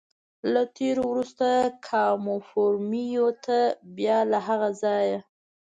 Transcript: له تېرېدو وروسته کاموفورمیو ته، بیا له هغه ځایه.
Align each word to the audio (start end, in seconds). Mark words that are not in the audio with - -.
له 0.53 0.61
تېرېدو 0.75 1.03
وروسته 1.11 1.47
کاموفورمیو 1.87 3.27
ته، 3.45 3.59
بیا 3.97 4.17
له 4.31 4.39
هغه 4.47 4.69
ځایه. 4.81 5.19